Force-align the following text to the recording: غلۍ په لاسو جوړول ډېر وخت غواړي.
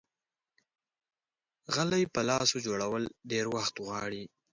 غلۍ 1.75 2.03
په 2.13 2.21
لاسو 2.29 2.57
جوړول 2.67 3.03
ډېر 3.31 3.45
وخت 3.55 3.75
غواړي. 3.85 4.23